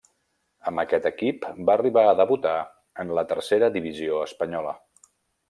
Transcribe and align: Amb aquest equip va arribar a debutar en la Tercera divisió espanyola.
Amb 0.69 0.81
aquest 0.83 1.03
equip 1.09 1.45
va 1.67 1.75
arribar 1.75 2.05
a 2.07 2.15
debutar 2.21 2.55
en 3.05 3.13
la 3.19 3.25
Tercera 3.35 3.71
divisió 3.77 4.25
espanyola. 4.31 4.75